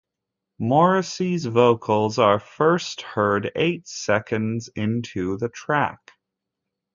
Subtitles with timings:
[0.57, 6.13] Morrissey's vocals are first heard eight seconds into the track.